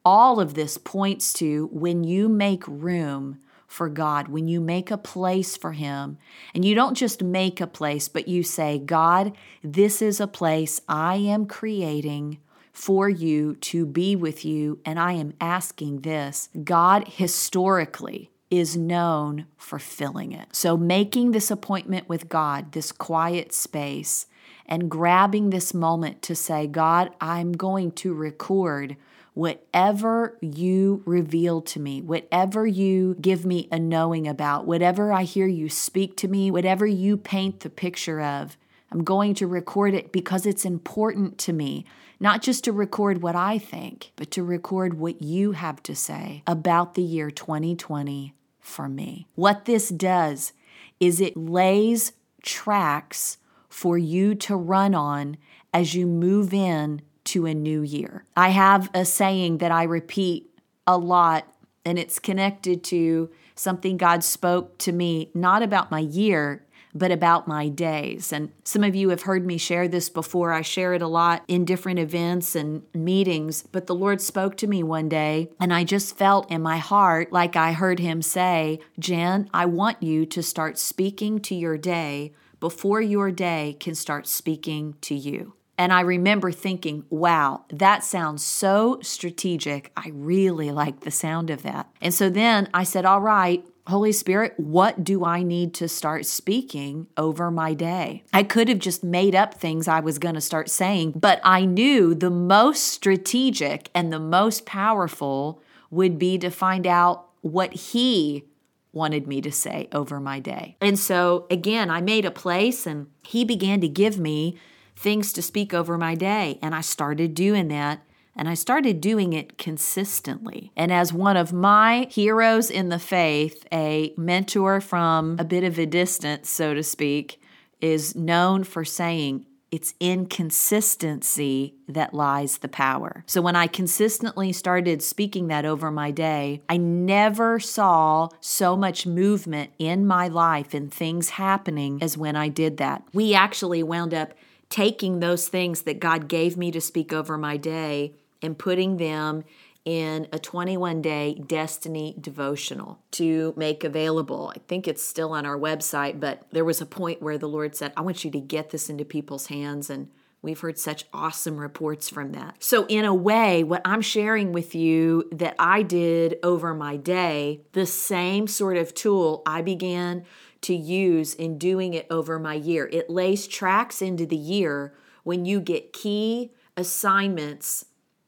All 0.05 0.41
of 0.41 0.55
this 0.55 0.77
points 0.77 1.33
to 1.35 1.69
when 1.73 2.05
you 2.05 2.29
make 2.29 2.67
room 2.67 3.39
for 3.67 3.89
God, 3.89 4.29
when 4.29 4.47
you 4.47 4.61
make 4.61 4.91
a 4.91 4.99
place 4.99 5.57
for 5.57 5.73
Him, 5.73 6.19
and 6.55 6.65
you 6.65 6.75
don't 6.75 6.95
just 6.95 7.23
make 7.23 7.61
a 7.61 7.67
place, 7.67 8.09
but 8.09 8.29
you 8.29 8.43
say, 8.43 8.79
God, 8.79 9.33
this 9.63 10.01
is 10.01 10.21
a 10.21 10.27
place 10.27 10.81
I 10.89 11.17
am 11.17 11.47
creating 11.47 12.39
for 12.73 13.09
you 13.09 13.55
to 13.57 13.87
be 13.87 14.15
with 14.15 14.45
you, 14.45 14.79
and 14.85 14.99
I 14.99 15.13
am 15.13 15.35
asking 15.41 16.01
this. 16.01 16.49
God 16.65 17.09
historically 17.09 18.31
is 18.51 18.77
known 18.77 19.47
for 19.57 19.79
filling 19.79 20.33
it. 20.33 20.55
So, 20.55 20.77
making 20.77 21.31
this 21.31 21.51
appointment 21.51 22.09
with 22.09 22.29
God, 22.29 22.73
this 22.73 22.93
quiet 22.93 23.53
space, 23.53 24.27
and 24.67 24.91
grabbing 24.91 25.51
this 25.51 25.75
moment 25.75 26.23
to 26.23 26.35
say, 26.35 26.67
God, 26.67 27.11
I'm 27.21 27.53
going 27.53 27.93
to 27.93 28.15
record 28.15 28.97
whatever 29.35 30.39
you 30.41 31.03
reveal 31.05 31.61
to 31.61 31.81
me, 31.81 32.01
whatever 32.01 32.67
you 32.67 33.17
give 33.21 33.45
me 33.45 33.69
a 33.71 33.79
knowing 33.79 34.27
about, 34.27 34.67
whatever 34.67 35.13
I 35.13 35.25
hear 35.25 35.47
you 35.47 35.69
speak 35.69 36.17
to 36.19 36.29
me, 36.29 36.51
whatever 36.51 36.87
you 36.87 37.17
paint 37.17 37.61
the 37.61 37.71
picture 37.71 38.21
of, 38.21 38.57
I'm 38.93 39.03
going 39.03 39.35
to 39.35 39.47
record 39.49 39.93
it 39.93 40.13
because 40.13 40.47
it's 40.47 40.65
important 40.65 41.37
to 41.39 41.53
me, 41.53 41.85
not 42.21 42.43
just 42.43 42.63
to 42.65 42.73
record 42.73 43.23
what 43.23 43.35
I 43.35 43.59
think, 43.59 44.13
but 44.15 44.31
to 44.33 44.45
record 44.45 44.95
what 44.95 45.21
you 45.21 45.53
have 45.53 45.83
to 45.83 45.97
say 45.97 46.45
about 46.47 46.95
the 46.95 47.03
year 47.03 47.33
2020 47.33 48.35
for 48.61 48.89
me. 48.89 49.27
What 49.35 49.65
this 49.65 49.89
does 49.89 50.53
is 51.01 51.21
it 51.21 51.37
lays 51.37 52.13
tracks 52.41 53.39
for 53.69 53.99
you 53.99 54.37
to 54.37 54.55
run 54.55 54.95
on 54.95 55.39
as 55.73 55.97
you 55.97 56.07
move 56.07 56.55
in 56.55 57.03
to 57.25 57.47
a 57.47 57.55
new 57.55 57.83
year. 57.83 58.25
I 58.37 58.51
have 58.51 58.91
a 58.95 59.05
saying 59.05 59.59
that 59.59 59.73
I 59.73 59.85
repeat 59.85 60.51
a 60.87 60.97
lot, 60.99 61.47
and 61.85 61.99
it's 61.99 62.19
connected 62.19 62.85
to 62.85 63.31
something 63.55 63.97
God 63.97 64.25
spoke 64.25 64.79
to 64.79 64.93
me, 64.93 65.31
not 65.35 65.63
about 65.63 65.91
my 65.91 66.01
year, 66.01 66.65
but 66.95 67.11
about 67.11 67.49
my 67.49 67.69
days. 67.69 68.33
And 68.33 68.53
some 68.63 68.85
of 68.85 68.95
you 68.95 69.09
have 69.09 69.23
heard 69.23 69.45
me 69.45 69.59
share 69.59 69.89
this 69.89 70.09
before. 70.09 70.53
I 70.53 70.63
share 70.63 70.95
it 70.95 71.03
a 71.03 71.09
lot 71.09 71.43
in 71.49 71.65
different 71.65 71.99
events 71.99 72.55
and 72.55 72.83
meetings. 72.95 73.65
But 73.73 73.87
the 73.87 73.95
Lord 73.95 74.21
spoke 74.21 74.57
to 74.59 74.69
me 74.69 74.83
one 74.83 75.09
day, 75.09 75.51
and 75.59 75.75
I 75.75 75.83
just 75.83 76.17
felt 76.17 76.51
in 76.51 76.63
my 76.63 76.79
heart 76.79 77.33
like 77.33 77.57
I 77.57 77.73
heard 77.73 77.99
Him 77.99 78.23
say, 78.23 78.79
Jen, 78.99 79.51
I 79.53 79.67
want 79.67 80.03
you 80.03 80.25
to 80.27 80.43
start 80.43 80.79
speaking 80.79 81.41
to 81.41 81.55
your 81.55 81.77
day 81.77 82.33
before 82.61 83.01
your 83.01 83.31
day 83.31 83.77
can 83.81 83.95
start 83.95 84.27
speaking 84.27 84.95
to 85.01 85.15
you. 85.15 85.55
And 85.77 85.93
I 85.93 86.01
remember 86.03 86.53
thinking, 86.53 87.05
wow, 87.11 87.65
that 87.71 88.05
sounds 88.05 88.45
so 88.45 88.99
strategic. 89.03 89.93
I 89.97 90.11
really 90.15 90.71
like 90.71 91.01
the 91.01 91.11
sound 91.11 91.51
of 91.51 91.63
that. 91.63 91.89
And 92.01 92.15
so 92.15 92.31
then 92.31 92.69
I 92.73 92.85
said, 92.85 93.05
all 93.05 93.21
right, 93.21 93.65
Holy 93.87 94.13
Spirit, 94.13 94.55
what 94.57 95.05
do 95.05 95.25
I 95.25 95.43
need 95.43 95.75
to 95.75 95.89
start 95.89 96.25
speaking 96.25 97.07
over 97.19 97.51
my 97.51 97.75
day? 97.75 98.25
I 98.33 98.43
could 98.43 98.69
have 98.69 98.79
just 98.79 99.05
made 99.05 99.35
up 99.35 99.55
things 99.55 99.89
I 99.89 100.01
was 100.01 100.19
going 100.19 100.37
to 100.37 100.41
start 100.41 100.71
saying, 100.71 101.13
but 101.17 101.41
I 101.45 101.67
knew 101.67 102.15
the 102.15 102.31
most 102.31 102.85
strategic 102.85 103.91
and 103.95 104.11
the 104.11 104.21
most 104.21 104.65
powerful 104.65 105.63
would 105.91 106.19
be 106.19 106.39
to 106.39 106.51
find 106.51 106.87
out 106.87 107.27
what 107.43 107.75
He 107.75 108.45
wanted 108.93 109.27
me 109.27 109.43
to 109.43 109.53
say 109.53 109.89
over 109.93 110.19
my 110.19 110.41
day. 110.41 110.77
And 110.81 110.99
so 110.99 111.47
again, 111.51 111.91
I 111.91 112.01
made 112.01 112.25
a 112.25 112.31
place 112.31 112.87
and 112.87 113.09
He 113.23 113.45
began 113.45 113.83
to 113.83 113.89
give 113.89 114.19
me 114.19 114.57
things 114.97 115.33
to 115.35 115.43
speak 115.43 115.75
over 115.75 115.99
my 115.99 116.15
day. 116.15 116.59
And 116.63 116.75
I 116.75 116.81
started 116.81 117.35
doing 117.35 117.69
that. 117.69 118.01
And 118.37 118.49
I 118.49 118.55
started 118.55 119.01
doing 119.01 119.33
it 119.33 119.59
consistently. 119.59 120.73
And 120.77 120.93
as 120.93 121.13
one 121.13 121.37
of 121.37 121.53
my 121.53 122.09
heroes 122.11 122.69
in 122.69 122.89
the 122.89 122.99
faith, 122.99 123.65
a 123.73 124.13
mentor 124.17 124.81
from 124.81 125.37
a 125.39 125.45
bit 125.45 125.63
of 125.63 125.79
a 125.79 125.87
distance, 125.87 126.51
so 126.51 126.75
to 126.75 126.83
speak, 126.83 127.41
is 127.81 128.17
known 128.17 128.65
for 128.65 128.85
saying, 128.85 129.47
it's 129.71 129.95
inconsistency 129.99 131.75
that 131.89 132.15
lies 132.15 132.59
the 132.59 132.69
power. 132.69 133.25
So 133.27 133.43
when 133.43 133.57
I 133.57 133.67
consistently 133.67 134.53
started 134.53 135.03
speaking 135.03 135.49
that 135.49 135.65
over 135.65 135.91
my 135.91 136.13
day, 136.13 136.63
I 136.69 136.77
never 136.77 137.59
saw 137.59 138.29
so 138.41 138.77
much 138.77 139.05
movement 139.05 139.73
in 139.79 140.07
my 140.07 140.29
life 140.29 140.75
and 140.75 140.93
things 140.93 141.31
happening 141.31 141.99
as 142.01 142.17
when 142.17 142.37
I 142.37 142.49
did 142.49 142.77
that. 142.77 143.03
We 143.13 143.35
actually 143.35 143.83
wound 143.83 144.15
up 144.15 144.35
taking 144.75 145.21
those 145.21 145.47
things 145.47 145.83
that 145.83 146.01
God 146.01 146.27
gave 146.27 146.57
me 146.57 146.73
to 146.73 146.81
speak 146.81 147.13
over 147.13 147.39
my 147.39 147.57
day 147.57 148.13
and 148.43 148.59
putting 148.59 148.97
them 148.97 149.45
in 149.85 150.27
a 150.33 150.39
21 150.41 151.01
day 151.01 151.41
destiny 151.47 152.17
devotional 152.21 152.99
to 153.13 153.55
make 153.57 153.85
available. 153.85 154.53
I 154.53 154.59
think 154.67 154.89
it's 154.89 155.05
still 155.05 155.31
on 155.31 155.47
our 155.47 155.57
website, 155.57 156.19
but 156.19 156.49
there 156.51 156.65
was 156.65 156.81
a 156.81 156.87
point 156.87 157.23
where 157.23 157.39
the 157.39 157.47
Lord 157.47 157.77
said, 157.77 157.93
I 157.97 158.01
want 158.01 158.25
you 158.25 158.33
to 158.33 158.41
get 158.41 158.71
this 158.71 158.91
into 158.91 159.05
people's 159.05 159.47
hands. 159.47 159.91
And 159.91 160.09
we've 160.43 160.59
heard 160.59 160.77
such 160.77 161.05
awesome 161.13 161.57
reports 161.57 162.09
from 162.09 162.33
that. 162.33 162.57
So, 162.59 162.85
in 162.87 163.05
a 163.05 163.15
way, 163.15 163.63
what 163.63 163.83
I'm 163.85 164.03
sharing 164.03 164.51
with 164.51 164.75
you 164.75 165.29
that 165.31 165.55
I 165.57 165.83
did 165.83 166.41
over 166.43 166.75
my 166.75 166.97
day, 166.97 167.61
the 167.75 167.87
same 167.87 168.49
sort 168.49 168.77
of 168.77 168.93
tool 168.93 169.45
I 169.47 169.63
began 169.63 170.25
to 170.65 170.75
use 170.75 171.35
in 171.35 171.59
doing 171.59 171.95
it 171.95 172.07
over 172.11 172.39
my 172.39 172.55
year. 172.55 172.89
It 172.93 173.09
lays 173.09 173.47
tracks 173.47 174.03
into 174.03 174.27
the 174.27 174.37
year 174.37 174.95
when 175.23 175.45
you 175.45 175.61
get 175.61 175.93
key 175.93 176.53
assignments 176.77 177.87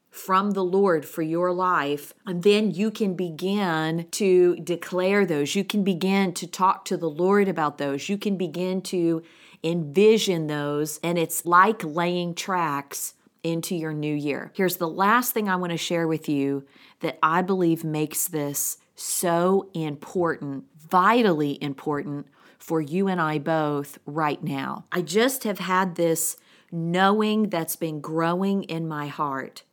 from 0.09 0.51
the 0.51 0.63
Lord 0.63 1.05
for 1.05 1.21
your 1.21 1.51
life, 1.51 2.13
and 2.25 2.41
then 2.41 2.71
you 2.71 2.89
can 2.89 3.13
begin 3.13 4.07
to 4.11 4.55
declare 4.55 5.25
those. 5.25 5.53
You 5.53 5.63
can 5.63 5.83
begin 5.83 6.33
to 6.33 6.47
talk 6.47 6.85
to 6.85 6.97
the 6.97 7.09
Lord 7.09 7.47
about 7.47 7.77
those. 7.77 8.09
You 8.09 8.17
can 8.17 8.35
begin 8.35 8.81
to 8.83 9.21
envision 9.63 10.47
those, 10.47 10.99
and 11.03 11.19
it's 11.19 11.45
like 11.45 11.83
laying 11.83 12.33
tracks 12.33 13.13
into 13.43 13.75
your 13.75 13.93
new 13.93 14.13
year. 14.13 14.51
Here's 14.55 14.77
the 14.77 14.89
last 14.89 15.33
thing 15.33 15.47
I 15.47 15.55
want 15.55 15.71
to 15.71 15.77
share 15.77 16.07
with 16.07 16.27
you 16.27 16.65
that 17.01 17.19
I 17.21 17.43
believe 17.43 17.83
makes 17.83 18.27
this 18.27 18.77
so 18.95 19.69
important, 19.75 20.65
vitally 20.89 21.57
important 21.61 22.27
for 22.57 22.81
you 22.81 23.07
and 23.07 23.21
I 23.21 23.37
both 23.39 23.99
right 24.05 24.43
now. 24.43 24.85
I 24.91 25.01
just 25.01 25.43
have 25.43 25.59
had 25.59 25.95
this 25.95 26.37
knowing 26.71 27.49
that's 27.49 27.75
been 27.75 28.01
growing 28.01 28.63
in 28.63 28.87
my 28.87 29.07
heart 29.07 29.63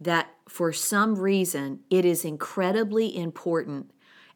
that 0.00 0.28
for 0.48 0.72
some 0.72 1.16
reason 1.16 1.80
it 1.90 2.04
is 2.04 2.24
incredibly 2.24 3.16
important 3.16 3.90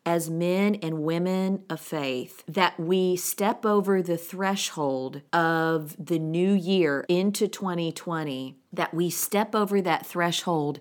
as 0.05 0.31
men 0.31 0.77
and 0.77 1.03
women 1.03 1.65
of 1.69 1.81
faith 1.81 2.45
that 2.47 2.79
we 2.79 3.17
step 3.17 3.67
over 3.67 4.01
the 4.01 4.17
threshold 4.17 5.21
of 5.33 5.97
the 5.99 6.19
new 6.19 6.53
year 6.53 7.05
into 7.09 7.49
2020, 7.49 8.57
that 8.73 8.95
we 8.95 9.11
step 9.11 9.55
over 9.55 9.83
that 9.83 10.07
threshold 10.07 10.79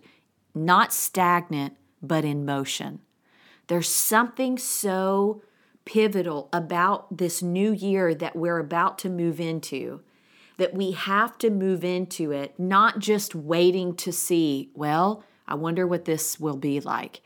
not 0.54 0.94
stagnant, 0.94 1.76
but 2.02 2.24
in 2.24 2.46
motion. 2.46 3.00
There's 3.68 3.90
something 3.90 4.58
so 4.58 5.42
pivotal 5.86 6.50
about 6.52 7.18
this 7.18 7.42
new 7.42 7.72
year 7.72 8.16
that 8.16 8.36
we're 8.36 8.60
about 8.60 8.98
to 9.00 9.10
move 9.10 9.40
into 9.40 10.02
that 10.58 10.74
we 10.74 10.92
have 10.92 11.38
to 11.40 11.50
move 11.50 11.84
into 11.84 12.32
it, 12.32 12.58
not 12.58 13.00
just 13.00 13.36
waiting 13.36 13.96
to 13.96 14.12
see, 14.12 14.70
well, 14.74 15.24
I 15.48 15.56
wonder 15.56 15.86
what 15.86 16.06
this 16.06 16.40
will 16.40 16.56
be 16.56 16.80
like. 16.80 17.22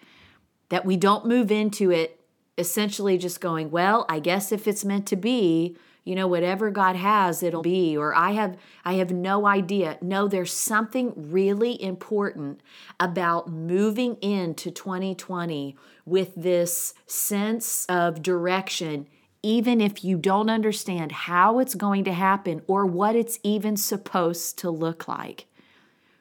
That 0.69 0.85
we 0.85 0.97
don't 0.97 1.25
move 1.25 1.51
into 1.51 1.91
it 1.91 2.19
essentially 2.57 3.17
just 3.17 3.39
going, 3.39 3.71
well, 3.71 4.05
I 4.09 4.19
guess 4.19 4.51
if 4.51 4.67
it's 4.67 4.83
meant 4.83 5.05
to 5.07 5.15
be, 5.15 5.77
you 6.09 6.15
know 6.15 6.27
whatever 6.27 6.71
god 6.71 6.95
has 6.95 7.43
it'll 7.43 7.61
be 7.61 7.95
or 7.95 8.15
i 8.15 8.31
have 8.31 8.57
i 8.83 8.93
have 8.93 9.11
no 9.11 9.45
idea 9.45 9.97
no 10.01 10.27
there's 10.27 10.51
something 10.51 11.13
really 11.15 11.81
important 11.81 12.61
about 12.99 13.49
moving 13.49 14.15
into 14.15 14.71
2020 14.71 15.75
with 16.05 16.33
this 16.35 16.93
sense 17.05 17.85
of 17.85 18.23
direction 18.23 19.05
even 19.41 19.79
if 19.79 20.03
you 20.03 20.17
don't 20.17 20.49
understand 20.49 21.11
how 21.11 21.59
it's 21.59 21.75
going 21.75 22.03
to 22.03 22.13
happen 22.13 22.61
or 22.67 22.85
what 22.85 23.15
it's 23.15 23.39
even 23.43 23.77
supposed 23.77 24.57
to 24.59 24.69
look 24.69 25.07
like. 25.07 25.45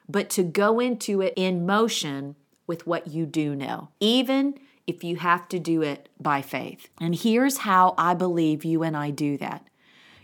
But 0.07 0.29
to 0.31 0.43
go 0.43 0.79
into 0.79 1.21
it 1.21 1.33
in 1.35 1.65
motion 1.65 2.35
with 2.65 2.87
what 2.87 3.07
you 3.07 3.25
do 3.25 3.55
know, 3.55 3.89
even 3.99 4.59
if 4.87 5.03
you 5.03 5.17
have 5.17 5.47
to 5.49 5.59
do 5.59 5.81
it 5.81 6.09
by 6.19 6.41
faith. 6.41 6.89
And 6.99 7.13
here's 7.13 7.59
how 7.59 7.93
I 7.97 8.13
believe 8.13 8.65
you 8.65 8.83
and 8.83 8.95
I 8.95 9.11
do 9.11 9.37
that. 9.37 9.65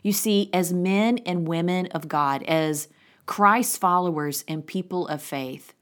You 0.05 0.11
see, 0.11 0.51
as 0.53 0.71
men 0.71 1.17
and 1.25 1.47
women 1.47 1.87
of 1.87 2.07
God, 2.07 2.43
as 2.43 2.89
Christ's 3.25 3.75
followers 3.75 4.45
and 4.47 4.63
people 4.63 5.07
of 5.07 5.19
faith, 5.19 5.73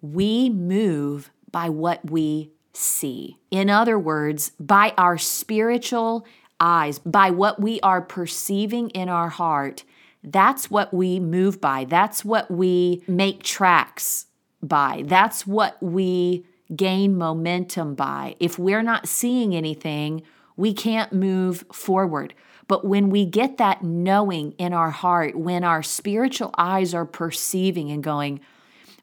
we 0.00 0.48
move 0.48 1.30
by 1.50 1.68
what 1.68 2.10
we 2.10 2.52
see. 2.72 3.36
In 3.50 3.68
other 3.68 3.98
words, 3.98 4.52
by 4.58 4.94
our 4.96 5.18
spiritual 5.18 6.24
eyes, 6.58 6.98
by 7.00 7.28
what 7.28 7.60
we 7.60 7.78
are 7.82 8.00
perceiving 8.00 8.88
in 8.92 9.10
our 9.10 9.28
heart, 9.28 9.84
that's 10.24 10.70
what 10.70 10.94
we 10.94 11.20
move 11.20 11.60
by. 11.60 11.84
That's 11.84 12.24
what 12.24 12.50
we 12.50 13.02
make 13.06 13.42
tracks 13.42 14.24
by. 14.62 15.02
That's 15.04 15.46
what 15.46 15.76
we 15.82 16.46
gain 16.74 17.18
momentum 17.18 17.94
by. 17.94 18.36
If 18.40 18.58
we're 18.58 18.80
not 18.80 19.06
seeing 19.06 19.54
anything, 19.54 20.22
we 20.56 20.72
can't 20.72 21.12
move 21.12 21.66
forward. 21.70 22.32
But 22.68 22.84
when 22.84 23.10
we 23.10 23.24
get 23.24 23.58
that 23.58 23.82
knowing 23.82 24.52
in 24.52 24.72
our 24.72 24.90
heart, 24.90 25.36
when 25.36 25.62
our 25.62 25.82
spiritual 25.82 26.50
eyes 26.58 26.94
are 26.94 27.04
perceiving 27.04 27.90
and 27.90 28.02
going, 28.02 28.40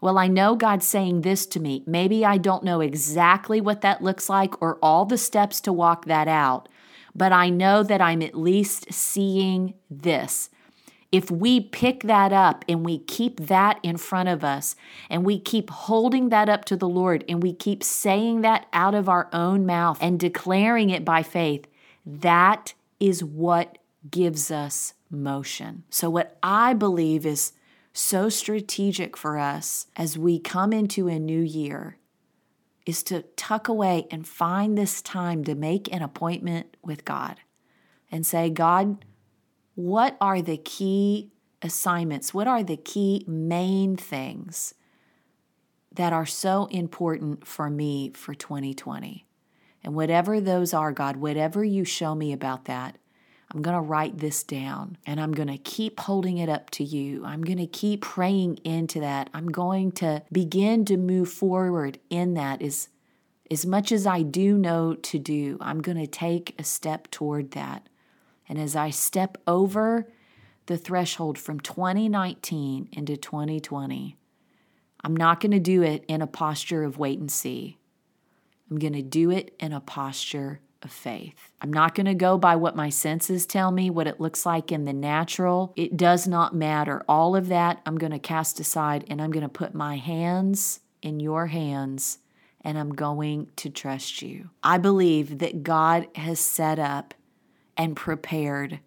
well, 0.02 0.18
I 0.18 0.28
know 0.28 0.56
God's 0.56 0.86
saying 0.86 1.22
this 1.22 1.46
to 1.46 1.62
me. 1.62 1.82
Maybe 1.88 2.26
I 2.26 2.38
don't 2.38 2.66
know 2.66 2.82
exactly 2.82 3.62
what 3.62 3.80
that 3.82 4.04
looks 4.04 4.28
like 4.28 4.62
or 4.62 4.78
all 4.82 5.06
the 5.06 5.18
steps 5.18 5.62
to 5.62 5.72
walk 5.72 6.06
that 6.06 6.28
out, 6.28 6.68
but 7.16 7.32
I 7.32 7.50
know 7.50 7.84
that 7.84 8.02
I'm 8.02 8.22
at 8.22 8.36
least 8.36 8.92
seeing 8.92 9.76
this. 9.90 10.50
If 11.14 11.32
we 11.32 11.62
pick 11.62 12.04
that 12.04 12.34
up 12.34 12.66
and 12.68 12.84
we 12.84 12.98
keep 12.98 13.42
that 13.42 13.80
in 13.82 13.96
front 13.96 14.28
of 14.28 14.44
us 14.44 14.76
and 15.10 15.24
we 15.24 15.40
keep 15.40 15.70
holding 15.70 16.30
that 16.30 16.50
up 16.50 16.66
to 16.66 16.76
the 16.76 16.90
Lord 16.90 17.24
and 17.30 17.42
we 17.42 17.54
keep 17.54 17.82
saying 17.82 18.42
that 18.42 18.66
out 18.74 18.96
of 18.96 19.08
our 19.08 19.30
own 19.32 19.66
mouth 19.66 20.00
and 20.02 20.20
declaring 20.20 20.90
it 20.90 21.06
by 21.06 21.24
faith, 21.24 21.66
that 22.06 22.74
is 23.04 23.22
what 23.22 23.80
gives 24.10 24.50
us 24.50 24.94
motion. 25.10 25.84
So, 25.90 26.10
what 26.10 26.38
I 26.42 26.74
believe 26.74 27.26
is 27.26 27.52
so 27.92 28.30
strategic 28.30 29.18
for 29.18 29.38
us 29.38 29.88
as 29.98 30.18
we 30.18 30.40
come 30.40 30.72
into 30.72 31.10
a 31.10 31.20
new 31.20 31.42
year 31.42 31.98
is 32.86 33.04
to 33.04 33.24
tuck 33.36 33.68
away 33.68 34.08
and 34.10 34.26
find 34.26 34.78
this 34.78 35.02
time 35.02 35.44
to 35.44 35.54
make 35.54 35.94
an 35.94 36.02
appointment 36.02 36.78
with 36.82 37.04
God 37.04 37.42
and 38.10 38.26
say, 38.26 38.50
God, 38.50 39.04
what 39.76 40.16
are 40.22 40.42
the 40.42 40.58
key 40.58 41.30
assignments? 41.62 42.34
What 42.34 42.48
are 42.48 42.64
the 42.64 42.78
key 42.78 43.26
main 43.28 43.98
things 43.98 44.76
that 45.92 46.14
are 46.14 46.26
so 46.26 46.68
important 46.68 47.46
for 47.46 47.70
me 47.70 48.14
for 48.16 48.34
2020? 48.34 49.26
And 49.84 49.96
whatever 49.96 50.40
those 50.40 50.74
are, 50.74 50.92
God, 50.92 51.18
whatever 51.18 51.64
you 51.64 51.84
show 51.84 52.16
me 52.16 52.32
about 52.32 52.66
that, 52.66 52.98
I'm 53.54 53.62
going 53.62 53.76
to 53.76 53.82
write 53.82 54.18
this 54.18 54.44
down 54.44 54.98
and 55.06 55.22
I'm 55.22 55.32
going 55.32 55.50
to 55.50 55.58
keep 55.58 56.00
holding 56.00 56.40
it 56.40 56.50
up 56.50 56.72
to 56.72 56.84
you. 56.84 57.24
I'm 57.24 57.44
going 57.44 57.60
to 57.60 57.68
keep 57.68 58.02
praying 58.02 58.58
into 58.64 59.00
that. 59.02 59.30
I'm 59.34 59.52
going 59.52 59.92
to 59.94 60.24
begin 60.32 60.86
to 60.86 60.98
move 60.98 61.30
forward 61.30 62.00
in 62.10 62.34
that 62.34 62.64
as, 62.64 62.90
as 63.52 63.66
much 63.66 63.92
as 63.92 64.08
I 64.08 64.24
do 64.24 64.58
know 64.58 64.96
to 64.96 65.20
do. 65.20 65.58
I'm 65.62 65.82
going 65.82 66.00
to 66.00 66.08
take 66.08 66.56
a 66.58 66.64
step 66.64 67.12
toward 67.12 67.52
that. 67.52 67.88
And 68.50 68.58
as 68.58 68.76
I 68.76 68.90
step 68.90 69.38
over 69.46 70.08
the 70.66 70.78
threshold 70.78 71.38
from 71.38 71.60
2019 71.60 72.90
into 72.92 73.18
2020, 73.18 74.18
I'm 75.04 75.16
not 75.16 75.40
going 75.42 75.52
to 75.52 75.60
do 75.60 75.84
it 75.84 76.06
in 76.08 76.22
a 76.22 76.28
posture 76.28 76.84
of 76.84 76.98
wait 76.98 77.20
and 77.20 77.30
see. 77.30 77.78
I'm 78.74 78.80
going 78.80 78.94
to 78.94 79.04
do 79.04 79.30
it 79.30 79.54
in 79.60 79.72
a 79.72 79.80
posture 79.80 80.60
of 80.82 80.92
faith. 80.92 81.52
I'm 81.62 81.72
not 81.72 81.94
going 81.94 82.08
to 82.08 82.16
go 82.16 82.40
by 82.40 82.56
what 82.56 82.76
my 82.76 82.90
senses 82.90 83.46
tell 83.46 83.70
me, 83.70 83.92
what 83.92 84.08
it 84.08 84.20
looks 84.20 84.48
like 84.48 84.72
in 84.72 84.86
the 84.86 84.94
natural. 84.94 85.74
It 85.76 85.96
does 85.96 86.28
not 86.28 86.56
matter. 86.56 87.04
All 87.08 87.36
of 87.36 87.50
that 87.50 87.84
I'm 87.86 88.00
going 88.00 88.14
to 88.14 88.18
cast 88.18 88.60
aside 88.60 89.06
and 89.08 89.22
I'm 89.22 89.30
going 89.30 89.44
to 89.44 89.48
put 89.48 89.76
my 89.76 89.98
hands 89.98 90.80
in 91.04 91.20
your 91.20 91.46
hands 91.46 92.18
and 92.62 92.80
I'm 92.80 92.96
going 92.96 93.52
to 93.58 93.70
trust 93.70 94.24
you. 94.24 94.50
I 94.64 94.80
believe 94.80 95.38
that 95.38 95.62
God 95.62 96.08
has 96.16 96.40
set 96.40 96.80
up 96.80 97.14
and 97.78 97.96
prepared 97.96 98.80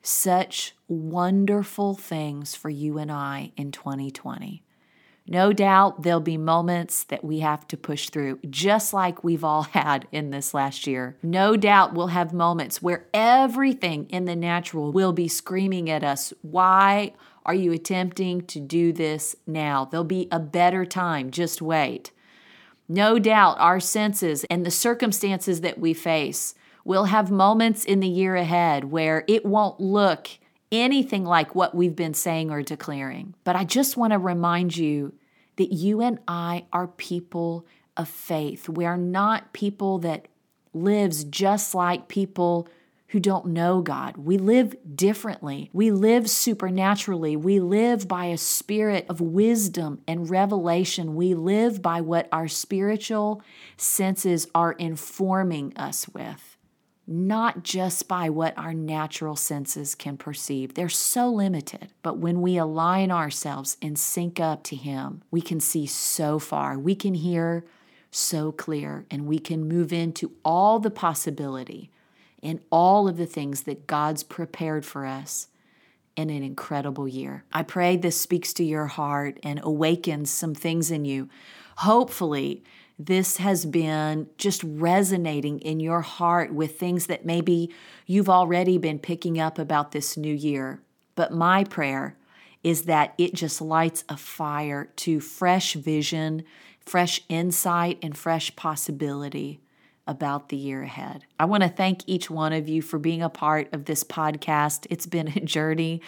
such 0.00 0.74
wonderful 0.88 1.94
things 1.94 2.54
for 2.54 2.70
you 2.70 2.96
and 2.96 3.12
I 3.12 3.52
in 3.54 3.70
2020. 3.70 4.62
No 5.28 5.52
doubt 5.52 6.02
there'll 6.02 6.20
be 6.20 6.38
moments 6.38 7.04
that 7.04 7.22
we 7.22 7.40
have 7.40 7.68
to 7.68 7.76
push 7.76 8.08
through, 8.08 8.40
just 8.48 8.94
like 8.94 9.22
we've 9.22 9.44
all 9.44 9.62
had 9.74 10.08
in 10.10 10.30
this 10.30 10.54
last 10.54 10.86
year. 10.86 11.16
No 11.22 11.56
doubt 11.56 11.94
we'll 11.94 12.08
have 12.08 12.32
moments 12.32 12.80
where 12.80 13.06
everything 13.12 14.06
in 14.08 14.24
the 14.24 14.36
natural 14.36 14.90
will 14.90 15.12
be 15.12 15.28
screaming 15.28 15.90
at 15.90 16.02
us, 16.02 16.32
Why 16.40 17.12
are 17.44 17.54
you 17.54 17.72
attempting 17.72 18.42
to 18.46 18.60
do 18.60 18.92
this 18.92 19.36
now? 19.46 19.84
There'll 19.84 20.04
be 20.04 20.28
a 20.30 20.40
better 20.40 20.84
time. 20.84 21.30
Just 21.30 21.62
wait. 21.62 22.10
No 22.88 23.18
doubt 23.18 23.58
our 23.58 23.80
senses 23.80 24.44
and 24.44 24.64
the 24.64 24.70
circumstances 24.70 25.60
that 25.60 25.78
we 25.78 25.92
face 25.92 26.54
will 26.84 27.04
have 27.04 27.30
moments 27.30 27.84
in 27.84 28.00
the 28.00 28.08
year 28.08 28.34
ahead 28.34 28.84
where 28.84 29.24
it 29.28 29.44
won't 29.44 29.78
look 29.78 30.28
anything 30.70 31.24
like 31.24 31.54
what 31.54 31.74
we've 31.74 31.96
been 31.96 32.14
saying 32.14 32.50
or 32.50 32.62
declaring. 32.62 33.34
But 33.44 33.56
I 33.56 33.64
just 33.64 33.96
want 33.96 34.12
to 34.12 34.18
remind 34.18 34.76
you 34.76 35.14
that 35.56 35.72
you 35.72 36.00
and 36.00 36.18
I 36.28 36.66
are 36.72 36.86
people 36.86 37.66
of 37.96 38.08
faith. 38.08 38.68
We 38.68 38.84
are 38.84 38.96
not 38.96 39.52
people 39.52 39.98
that 40.00 40.28
lives 40.72 41.24
just 41.24 41.74
like 41.74 42.08
people 42.08 42.68
who 43.08 43.20
don't 43.20 43.46
know 43.46 43.80
God. 43.80 44.18
We 44.18 44.36
live 44.36 44.76
differently. 44.94 45.70
We 45.72 45.90
live 45.90 46.28
supernaturally. 46.28 47.36
We 47.36 47.58
live 47.58 48.06
by 48.06 48.26
a 48.26 48.36
spirit 48.36 49.06
of 49.08 49.20
wisdom 49.20 50.02
and 50.06 50.28
revelation. 50.28 51.16
We 51.16 51.34
live 51.34 51.80
by 51.80 52.02
what 52.02 52.28
our 52.30 52.48
spiritual 52.48 53.42
senses 53.78 54.46
are 54.54 54.72
informing 54.72 55.74
us 55.76 56.06
with 56.10 56.47
not 57.10 57.62
just 57.62 58.06
by 58.06 58.28
what 58.28 58.56
our 58.58 58.74
natural 58.74 59.34
senses 59.34 59.94
can 59.94 60.18
perceive. 60.18 60.74
They're 60.74 60.90
so 60.90 61.30
limited. 61.30 61.92
But 62.02 62.18
when 62.18 62.42
we 62.42 62.58
align 62.58 63.10
ourselves 63.10 63.78
and 63.80 63.98
sync 63.98 64.38
up 64.38 64.62
to 64.64 64.76
Him, 64.76 65.22
we 65.30 65.40
can 65.40 65.58
see 65.58 65.86
so 65.86 66.38
far. 66.38 66.78
We 66.78 66.94
can 66.94 67.14
hear 67.14 67.64
so 68.10 68.52
clear, 68.52 69.06
and 69.10 69.26
we 69.26 69.38
can 69.38 69.66
move 69.66 69.90
into 69.92 70.32
all 70.44 70.78
the 70.78 70.90
possibility 70.90 71.90
and 72.42 72.60
all 72.70 73.08
of 73.08 73.16
the 73.16 73.26
things 73.26 73.62
that 73.62 73.86
God's 73.86 74.22
prepared 74.22 74.84
for 74.84 75.06
us 75.06 75.48
in 76.14 76.28
an 76.28 76.42
incredible 76.42 77.08
year. 77.08 77.44
I 77.52 77.62
pray 77.62 77.96
this 77.96 78.20
speaks 78.20 78.52
to 78.54 78.64
your 78.64 78.86
heart 78.86 79.38
and 79.42 79.60
awakens 79.62 80.30
some 80.30 80.54
things 80.54 80.90
in 80.90 81.04
you. 81.04 81.28
Hopefully, 81.78 82.64
this 82.98 83.36
has 83.36 83.64
been 83.64 84.28
just 84.38 84.62
resonating 84.64 85.60
in 85.60 85.78
your 85.78 86.00
heart 86.00 86.52
with 86.52 86.78
things 86.78 87.06
that 87.06 87.24
maybe 87.24 87.72
you've 88.06 88.28
already 88.28 88.76
been 88.76 88.98
picking 88.98 89.38
up 89.38 89.58
about 89.58 89.92
this 89.92 90.16
new 90.16 90.34
year. 90.34 90.82
But 91.14 91.32
my 91.32 91.64
prayer 91.64 92.16
is 92.64 92.82
that 92.82 93.14
it 93.16 93.34
just 93.34 93.60
lights 93.60 94.04
a 94.08 94.16
fire 94.16 94.86
to 94.96 95.20
fresh 95.20 95.74
vision, 95.74 96.42
fresh 96.80 97.20
insight, 97.28 97.98
and 98.02 98.16
fresh 98.16 98.54
possibility 98.56 99.60
about 100.08 100.48
the 100.48 100.56
year 100.56 100.82
ahead. 100.82 101.24
I 101.38 101.44
want 101.44 101.62
to 101.62 101.68
thank 101.68 102.00
each 102.06 102.28
one 102.30 102.52
of 102.52 102.68
you 102.68 102.82
for 102.82 102.98
being 102.98 103.22
a 103.22 103.28
part 103.28 103.68
of 103.72 103.84
this 103.84 104.02
podcast. 104.02 104.86
It's 104.90 105.06
been 105.06 105.28
a 105.28 105.40
journey 105.40 106.00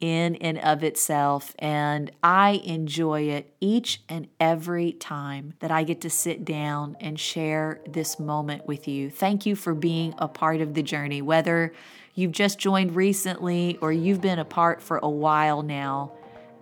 in 0.00 0.36
and 0.36 0.58
of 0.60 0.84
itself, 0.84 1.54
and 1.58 2.10
I 2.22 2.62
enjoy 2.64 3.22
it 3.22 3.52
each 3.60 4.00
and 4.08 4.28
every 4.40 4.92
time 4.92 5.54
that 5.58 5.70
I 5.70 5.82
get 5.82 6.00
to 6.02 6.10
sit 6.10 6.44
down 6.44 6.96
and 7.00 7.18
share 7.18 7.80
this 7.86 8.18
moment 8.18 8.66
with 8.66 8.86
you. 8.88 9.10
Thank 9.10 9.44
you 9.44 9.56
for 9.56 9.74
being 9.74 10.14
a 10.18 10.28
part 10.28 10.60
of 10.60 10.74
the 10.74 10.82
journey, 10.82 11.20
whether 11.20 11.74
you've 12.14 12.32
just 12.32 12.58
joined 12.58 12.94
recently 12.94 13.76
or 13.82 13.92
you've 13.92 14.20
been 14.20 14.38
a 14.38 14.44
part 14.44 14.80
for 14.80 14.98
a 14.98 15.10
while 15.10 15.62
now. 15.62 16.12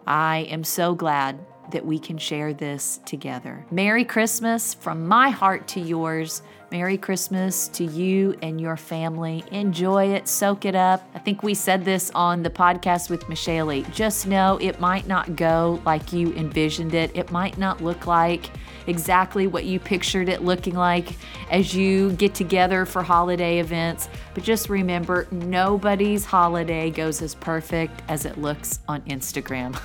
I 0.06 0.46
am 0.50 0.64
so 0.64 0.94
glad 0.94 1.38
that 1.72 1.84
we 1.84 1.98
can 1.98 2.18
share 2.18 2.52
this 2.52 3.00
together. 3.04 3.66
Merry 3.70 4.04
Christmas 4.04 4.74
from 4.74 5.06
my 5.06 5.30
heart 5.30 5.68
to 5.68 5.80
yours. 5.80 6.42
Merry 6.70 6.98
Christmas 6.98 7.68
to 7.68 7.84
you 7.84 8.36
and 8.42 8.60
your 8.60 8.76
family. 8.76 9.44
Enjoy 9.50 10.14
it, 10.14 10.28
soak 10.28 10.64
it 10.64 10.74
up. 10.74 11.08
I 11.14 11.18
think 11.18 11.42
we 11.42 11.54
said 11.54 11.84
this 11.84 12.10
on 12.14 12.42
the 12.42 12.50
podcast 12.50 13.08
with 13.10 13.28
Michelle. 13.28 13.82
Just 13.92 14.26
know 14.26 14.58
it 14.60 14.80
might 14.80 15.06
not 15.06 15.36
go 15.36 15.80
like 15.84 16.12
you 16.12 16.32
envisioned 16.34 16.94
it, 16.94 17.16
it 17.16 17.30
might 17.30 17.58
not 17.58 17.82
look 17.82 18.06
like 18.06 18.50
exactly 18.86 19.46
what 19.46 19.64
you 19.64 19.80
pictured 19.80 20.28
it 20.28 20.42
looking 20.42 20.74
like 20.74 21.16
as 21.50 21.74
you 21.74 22.12
get 22.12 22.34
together 22.34 22.84
for 22.84 23.02
holiday 23.02 23.58
events. 23.58 24.08
But 24.34 24.44
just 24.44 24.68
remember, 24.68 25.26
nobody's 25.30 26.24
holiday 26.24 26.90
goes 26.90 27.22
as 27.22 27.34
perfect 27.34 28.02
as 28.08 28.24
it 28.24 28.38
looks 28.38 28.80
on 28.88 29.02
Instagram. 29.02 29.78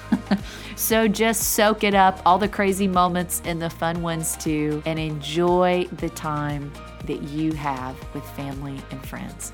so 0.76 1.08
just 1.08 1.54
soak 1.54 1.84
it 1.84 1.96
up, 1.96 2.22
all 2.26 2.38
the 2.38 2.48
crazy 2.48 2.88
moments 2.88 3.41
and 3.46 3.62
the 3.62 3.70
fun 3.70 4.02
ones 4.02 4.36
too, 4.38 4.82
and 4.86 5.00
enjoy 5.00 5.88
the 5.94 6.10
time 6.10 6.70
that 7.08 7.22
you 7.24 7.54
have 7.54 7.96
with 8.14 8.24
family 8.32 8.80
and 8.92 9.06
friends. 9.06 9.52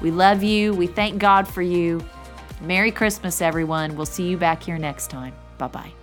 We 0.00 0.10
love 0.10 0.42
you. 0.42 0.74
We 0.74 0.86
thank 0.86 1.18
God 1.18 1.46
for 1.46 1.62
you. 1.62 2.04
Merry 2.60 2.90
Christmas, 2.90 3.40
everyone. 3.40 3.96
We'll 3.96 4.06
see 4.06 4.28
you 4.28 4.36
back 4.36 4.62
here 4.62 4.78
next 4.78 5.08
time. 5.08 5.34
Bye 5.58 5.68
bye. 5.68 6.01